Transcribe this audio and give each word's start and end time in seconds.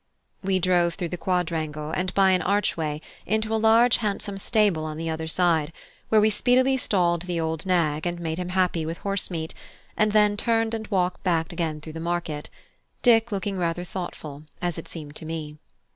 We 0.43 0.57
drove 0.57 0.95
through 0.95 1.09
the 1.09 1.17
quadrangle 1.17 1.91
and 1.91 2.11
by 2.15 2.31
an 2.31 2.41
archway, 2.41 3.01
into 3.27 3.53
a 3.53 3.61
large 3.61 3.97
handsome 3.97 4.39
stable 4.39 4.83
on 4.83 4.97
the 4.97 5.11
other 5.11 5.27
side, 5.27 5.71
where 6.09 6.19
we 6.19 6.31
speedily 6.31 6.75
stalled 6.77 7.21
the 7.27 7.39
old 7.39 7.67
nag 7.67 8.07
and 8.07 8.19
made 8.19 8.39
him 8.39 8.49
happy 8.49 8.83
with 8.83 8.97
horse 8.97 9.29
meat, 9.29 9.53
and 9.95 10.11
then 10.11 10.37
turned 10.37 10.73
and 10.73 10.87
walked 10.87 11.21
back 11.23 11.53
again 11.53 11.81
through 11.81 11.93
the 11.93 11.99
market, 11.99 12.49
Dick 13.03 13.31
looking 13.31 13.59
rather 13.59 13.83
thoughtful, 13.83 14.41
as 14.59 14.79
it 14.79 14.87
seemed 14.87 15.15
to 15.17 15.25
me. 15.25 15.59